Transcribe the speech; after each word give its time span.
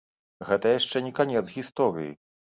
Гэта 0.47 0.71
яшчэ 0.79 1.03
не 1.09 1.13
канец 1.21 1.45
гісторыі! 1.59 2.11